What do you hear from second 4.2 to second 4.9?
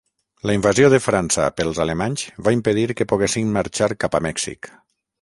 a Mèxic.